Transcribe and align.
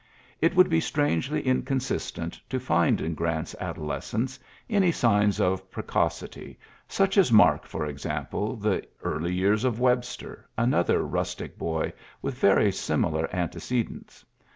It 0.41 0.55
wonld 0.55 0.69
be 0.69 0.79
strangely 0.79 1.43
inconsistent 1.45 2.41
to 2.49 2.59
find 2.59 2.99
in 3.01 3.13
Grant's 3.13 3.53
adolescence 3.59 4.39
any 4.67 4.91
signs 4.91 5.39
of 5.39 5.69
precocity^ 5.69 6.57
snch 6.89 7.19
as 7.19 7.29
mark^ 7.29 7.65
for 7.65 7.85
example^ 7.87 8.59
the 8.59 8.83
early 9.03 9.31
years 9.31 9.63
of 9.63 9.79
Webster, 9.79 10.49
another 10.57 11.03
rustic 11.05 11.55
boy 11.55 11.93
"With 12.19 12.33
very 12.39 12.71
similar 12.71 13.29
antecedents. 13.31 14.25